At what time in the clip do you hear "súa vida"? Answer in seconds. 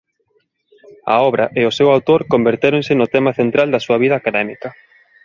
3.85-4.15